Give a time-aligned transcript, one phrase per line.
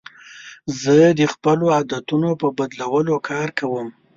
[0.81, 3.87] زه د خپلو عادتونو په بدلولو کار کوم.